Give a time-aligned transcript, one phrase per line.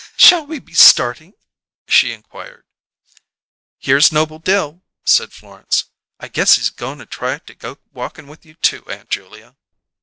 [0.17, 1.35] "Shall we be starting?"
[1.87, 2.65] she inquired.
[3.77, 8.43] "Here's Noble Dill," said Florence, "I guess he's goin' to try to go walkin' with
[8.43, 9.55] you, too, Aunt Julia."